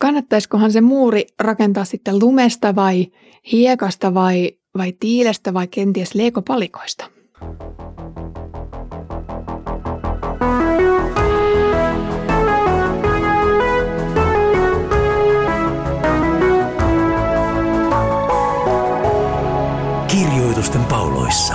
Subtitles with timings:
[0.00, 3.06] kannattaisikohan se muuri rakentaa sitten lumesta vai
[3.52, 7.04] hiekasta vai, vai tiilestä vai kenties leikopalikoista?
[20.06, 21.54] Kirjoitusten pauloissa.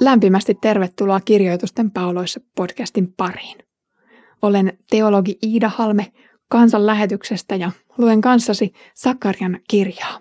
[0.00, 3.69] Lämpimästi tervetuloa Kirjoitusten pauloissa podcastin pariin.
[4.42, 6.12] Olen teologi Iida Halme
[6.48, 10.20] kansanlähetyksestä ja luen kanssasi Sakarian kirjaa.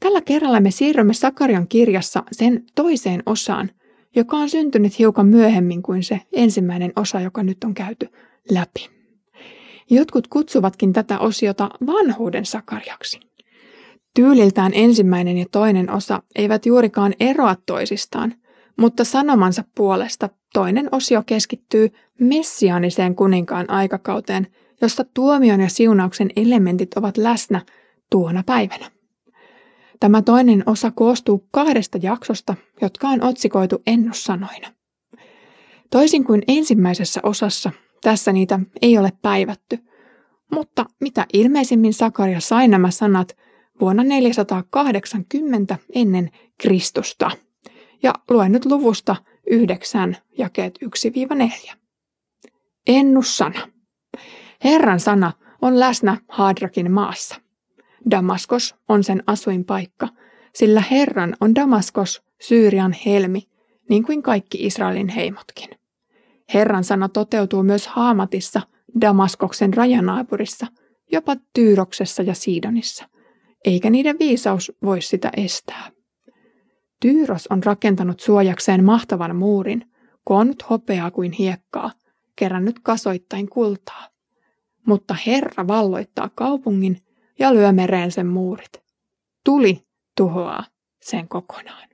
[0.00, 3.70] Tällä kerralla me siirrymme Sakarian kirjassa sen toiseen osaan,
[4.16, 8.08] joka on syntynyt hiukan myöhemmin kuin se ensimmäinen osa, joka nyt on käyty
[8.50, 8.88] läpi.
[9.90, 13.20] Jotkut kutsuvatkin tätä osiota vanhuuden Sakariaksi.
[14.14, 18.34] Tyyliltään ensimmäinen ja toinen osa eivät juurikaan eroa toisistaan,
[18.80, 21.88] mutta sanomansa puolesta toinen osio keskittyy
[22.20, 24.46] messiaaniseen kuninkaan aikakauteen,
[24.80, 27.62] josta tuomion ja siunauksen elementit ovat läsnä
[28.10, 28.90] tuona päivänä.
[30.00, 34.68] Tämä toinen osa koostuu kahdesta jaksosta, jotka on otsikoitu ennussanoina.
[35.90, 39.78] Toisin kuin ensimmäisessä osassa, tässä niitä ei ole päivätty,
[40.54, 43.36] mutta mitä ilmeisimmin Sakaria sai nämä sanat
[43.80, 47.30] vuonna 480 ennen Kristusta.
[48.02, 49.16] Ja luen nyt luvusta
[49.50, 50.78] 9 jakeet
[51.72, 51.76] 1-4.
[52.86, 53.60] Ennussana.
[54.64, 57.34] Herran sana on läsnä Hadrakin maassa.
[58.10, 60.08] Damaskos on sen asuinpaikka,
[60.54, 63.48] sillä Herran on Damaskos Syyrian helmi,
[63.88, 65.68] niin kuin kaikki Israelin heimotkin.
[66.54, 68.60] Herran sana toteutuu myös Haamatissa,
[69.00, 70.66] Damaskoksen rajanaapurissa,
[71.12, 73.08] jopa Tyyroksessa ja Siidonissa,
[73.64, 75.90] eikä niiden viisaus voi sitä estää.
[77.00, 79.90] Tyyros on rakentanut suojakseen mahtavan muurin,
[80.24, 81.92] koonnut hopeaa kuin hiekkaa,
[82.36, 84.08] kerännyt kasoittain kultaa.
[84.86, 87.02] Mutta Herra valloittaa kaupungin
[87.38, 88.82] ja lyö mereen sen muurit.
[89.44, 90.64] Tuli tuhoaa
[91.02, 91.88] sen kokonaan.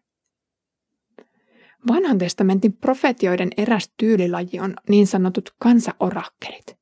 [1.88, 6.76] Vanhan testamentin profetioiden eräs tyylilaji on niin sanotut kansaorakkelit.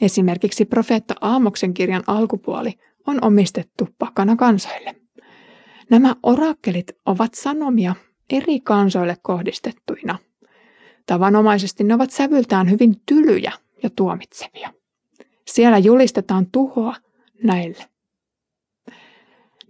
[0.00, 4.99] Esimerkiksi profeetta Aamoksen kirjan alkupuoli on omistettu pakana kansoille.
[5.90, 7.94] Nämä orakkelit ovat sanomia
[8.30, 10.18] eri kansoille kohdistettuina.
[11.06, 13.52] Tavanomaisesti ne ovat sävyltään hyvin tylyjä
[13.82, 14.72] ja tuomitsevia.
[15.46, 16.96] Siellä julistetaan tuhoa
[17.42, 17.84] näille.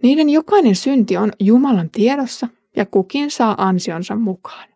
[0.03, 4.69] Niiden jokainen synti on Jumalan tiedossa ja kukin saa ansionsa mukaan.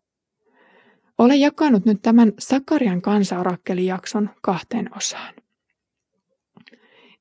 [1.18, 5.34] Olen jakanut nyt tämän Sakarian kansaorakkelijakson kahteen osaan.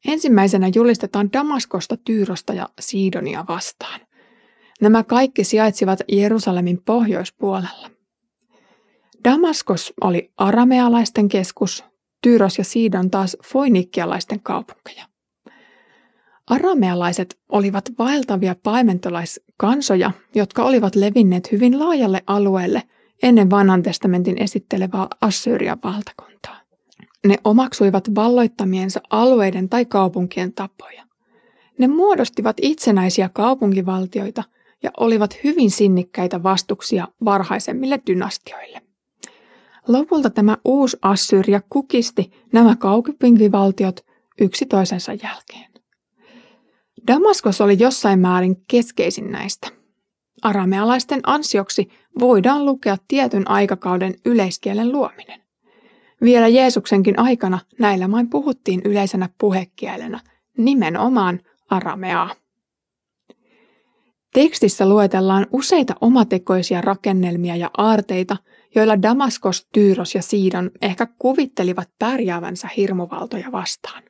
[0.06, 4.00] Ensimmäisenä julistetaan Damaskosta, Tyyrosta ja Siidonia vastaan.
[4.80, 7.90] Nämä kaikki sijaitsivat Jerusalemin pohjoispuolella.
[9.24, 11.84] Damaskos oli aramealaisten keskus,
[12.22, 15.04] Tyyros ja Siidon taas foinikkialaisten kaupunkeja.
[16.46, 22.82] Aramealaiset olivat vaeltavia paimentolaiskansoja, jotka olivat levinneet hyvin laajalle alueelle
[23.22, 26.60] ennen vanhan testamentin esittelevää Assyrian valtakuntaa.
[27.26, 31.04] Ne omaksuivat valloittamiensa alueiden tai kaupunkien tapoja.
[31.78, 34.42] Ne muodostivat itsenäisiä kaupunkivaltioita
[34.82, 38.82] ja olivat hyvin sinnikkäitä vastuksia varhaisemmille dynastioille.
[39.88, 44.00] Lopulta tämä uusi Assyria kukisti nämä kaupunkivaltiot
[44.40, 45.70] yksi toisensa jälkeen.
[47.06, 49.68] Damaskos oli jossain määrin keskeisin näistä.
[50.42, 51.88] Aramealaisten ansioksi
[52.20, 55.40] voidaan lukea tietyn aikakauden yleiskielen luominen.
[56.22, 60.20] Vielä Jeesuksenkin aikana näillä main puhuttiin yleisenä puhekielenä,
[60.58, 62.30] nimenomaan arameaa.
[64.34, 68.36] Tekstissä luetellaan useita omatekoisia rakennelmia ja aarteita,
[68.74, 74.02] joilla Damaskos, Tyyros ja Siidon ehkä kuvittelivat pärjäävänsä hirmuvaltoja vastaan.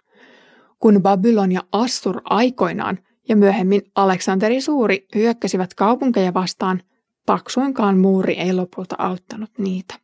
[0.78, 2.98] Kun Babylon ja Assur aikoinaan
[3.28, 6.82] ja myöhemmin Aleksanteri Suuri hyökkäsivät kaupunkeja vastaan,
[7.26, 9.94] paksuinkaan muuri ei lopulta auttanut niitä.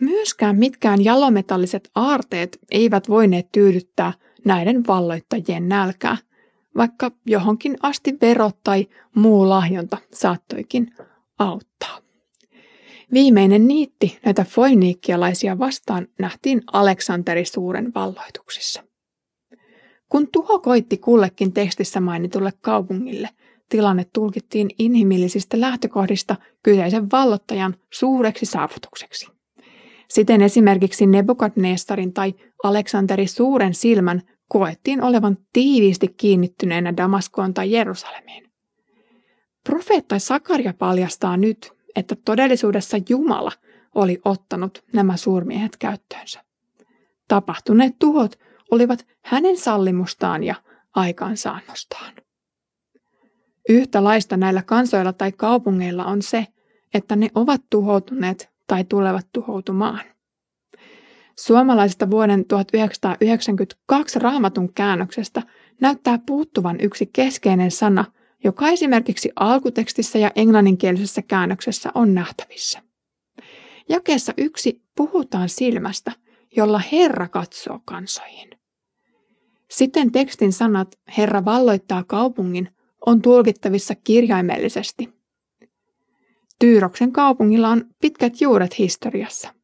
[0.00, 4.12] Myöskään mitkään jalometalliset aarteet eivät voineet tyydyttää
[4.44, 6.16] näiden valloittajien nälkää,
[6.76, 10.94] vaikka johonkin asti verot tai muu lahjonta saattoikin
[11.38, 11.98] auttaa.
[13.12, 18.82] Viimeinen niitti näitä foiniikkialaisia vastaan nähtiin Aleksanteri suuren valloituksissa.
[20.08, 23.28] Kun tuho koitti kullekin tekstissä mainitulle kaupungille,
[23.68, 29.26] tilanne tulkittiin inhimillisistä lähtökohdista kyseisen vallottajan suureksi saavutukseksi.
[30.08, 38.50] Siten esimerkiksi Nebukadnessarin tai Aleksanteri suuren silmän koettiin olevan tiiviisti kiinnittyneenä Damaskoon tai Jerusalemiin.
[39.64, 43.52] Profeetta Sakaria paljastaa nyt, että todellisuudessa Jumala
[43.94, 46.44] oli ottanut nämä suurmiehet käyttöönsä.
[47.28, 48.38] tapahtuneet tuhot
[48.70, 50.54] olivat hänen sallimustaan ja
[50.94, 52.14] aikaansaannostaan.
[53.68, 56.46] Yhtä laista näillä kansoilla tai kaupungeilla on se,
[56.94, 60.00] että ne ovat tuhoutuneet tai tulevat tuhoutumaan.
[61.40, 65.42] Suomalaisesta vuoden 1992 raamatun käännöksestä
[65.80, 68.04] näyttää puuttuvan yksi keskeinen sana,
[68.44, 72.82] joka esimerkiksi alkutekstissä ja englanninkielisessä käännöksessä on nähtävissä.
[73.88, 76.12] Jakeessa yksi puhutaan silmästä,
[76.56, 78.50] jolla Herra katsoo kansoihin.
[79.70, 82.68] Sitten tekstin sanat Herra valloittaa kaupungin
[83.06, 85.08] on tulkittavissa kirjaimellisesti.
[86.58, 89.59] Tyyroksen kaupungilla on pitkät juuret historiassa,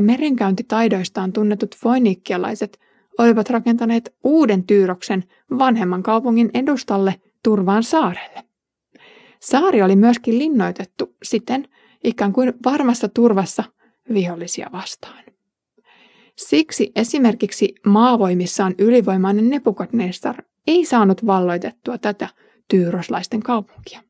[0.00, 2.80] merenkäyntitaidoistaan tunnetut foiniikkialaiset
[3.18, 5.24] olivat rakentaneet uuden Tyyroksen
[5.58, 8.44] vanhemman kaupungin edustalle Turvaan saarelle.
[9.40, 11.68] Saari oli myöskin linnoitettu siten
[12.04, 13.64] ikään kuin varmassa turvassa
[14.14, 15.24] vihollisia vastaan.
[16.36, 22.28] Siksi esimerkiksi maavoimissaan ylivoimainen Nebukadnessar ei saanut valloitettua tätä
[22.68, 24.02] tyyroslaisten kaupunkia.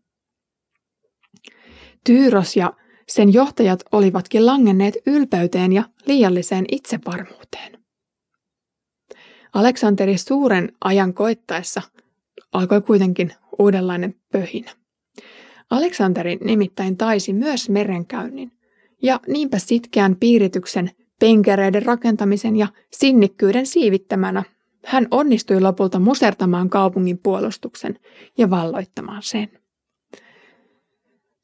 [2.05, 2.73] Tyyros ja
[3.08, 7.79] sen johtajat olivatkin langenneet ylpeyteen ja liialliseen itsevarmuuteen.
[9.55, 11.82] Aleksanteri suuren ajan koittaessa
[12.53, 14.70] alkoi kuitenkin uudenlainen pöhinä.
[15.70, 18.53] Aleksanteri nimittäin taisi myös merenkäynnin,
[19.03, 24.43] ja niinpä sitkeän piirityksen, penkereiden rakentamisen ja sinnikkyyden siivittämänä
[24.85, 27.99] hän onnistui lopulta musertamaan kaupungin puolustuksen
[28.38, 29.49] ja valloittamaan sen.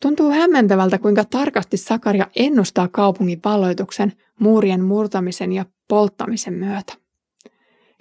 [0.03, 6.95] Tuntuu hämmentävältä, kuinka tarkasti Sakaria ennustaa kaupungin valloituksen, muurien murtamisen ja polttamisen myötä.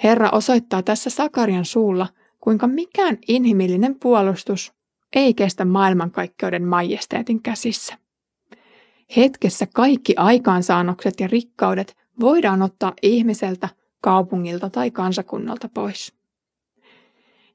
[0.03, 2.07] Herra osoittaa tässä Sakarian suulla,
[2.39, 4.74] kuinka mikään inhimillinen puolustus
[5.15, 7.98] ei kestä maailmankaikkeuden majesteetin käsissä.
[9.18, 13.69] Hetkessä kaikki aikaansaannokset ja rikkaudet voidaan ottaa ihmiseltä,
[14.01, 16.13] kaupungilta tai kansakunnalta pois.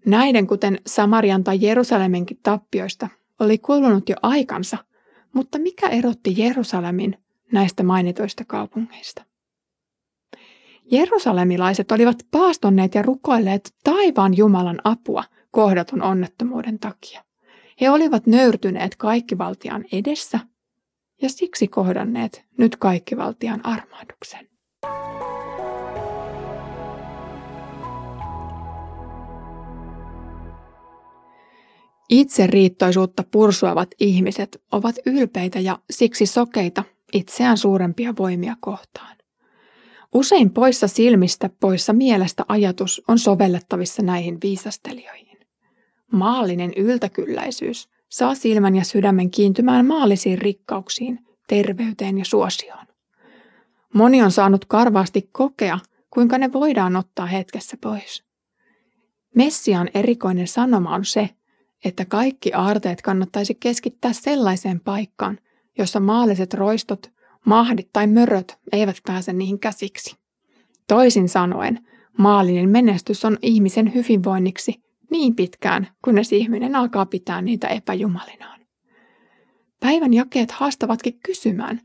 [0.05, 3.09] Näiden, kuten Samarian tai Jerusaleminkin tappioista,
[3.41, 4.79] oli kulunut jo aikansa,
[5.33, 7.19] mutta mikä erotti Jerusalemin
[7.53, 9.25] näistä mainituista kaupungeista?
[10.91, 17.25] Jerusalemilaiset olivat paastonneet ja rukoilleet taivaan Jumalan apua kohdatun onnettomuuden takia.
[17.81, 20.41] He olivat nöyrtyneet kaikkivaltian edessä
[21.23, 24.49] ja siksi kohdanneet nyt kaikkivaltian armahduksen.
[32.09, 39.17] Itseriittoisuutta pursuavat ihmiset ovat ylpeitä ja siksi sokeita itseään suurempia voimia kohtaan.
[40.15, 45.39] Usein poissa silmistä, poissa mielestä ajatus on sovellettavissa näihin viisastelijoihin.
[46.13, 51.19] Maallinen yltäkylläisyys saa silmän ja sydämen kiintymään maallisiin rikkauksiin,
[51.49, 52.87] terveyteen ja suosioon.
[53.95, 55.79] Moni on saanut karvaasti kokea,
[56.11, 58.25] kuinka ne voidaan ottaa hetkessä pois.
[59.35, 61.31] Messian erikoinen sanoma on se,
[61.87, 65.39] että kaikki aarteet kannattaisi keskittää sellaiseen paikkaan,
[65.79, 67.11] jossa maalliset roistot,
[67.47, 70.17] mahdit tai möröt eivät pääse niihin käsiksi.
[70.89, 71.87] Toisin sanoen,
[72.19, 74.75] maallinen menestys on ihmisen hyvinvoinniksi
[75.11, 78.61] niin pitkään, kunnes ihminen alkaa pitää niitä epäjumalinaan.
[79.81, 81.81] Päivän jakeet haastavatkin kysymään,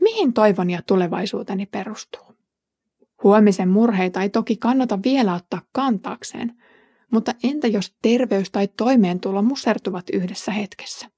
[0.00, 2.36] mihin toivoni ja tulevaisuuteni perustuu.
[3.22, 6.52] Huomisen murheita ei toki kannata vielä ottaa kantaakseen,
[7.12, 11.08] mutta entä jos terveys tai toimeentulo musertuvat yhdessä hetkessä?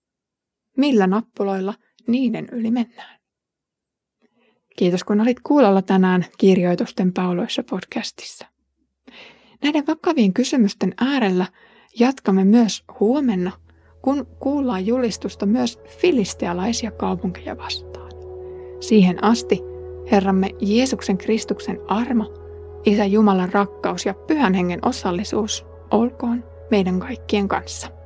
[0.76, 1.74] Millä nappuloilla
[2.06, 3.18] niiden yli mennään?
[4.76, 8.46] Kiitos kun olit kuulolla tänään Kirjoitusten pauloissa podcastissa.
[9.62, 11.46] Näiden vakavien kysymysten äärellä
[11.98, 13.52] jatkamme myös huomenna,
[14.02, 18.10] kun kuullaan julistusta myös filistealaisia kaupunkeja vastaan.
[18.80, 19.60] Siihen asti
[20.10, 22.34] Herramme Jeesuksen Kristuksen armo,
[22.84, 27.97] Isä Jumalan rakkaus ja Pyhän Hengen osallisuus olkoon meidän kaikkien kanssa.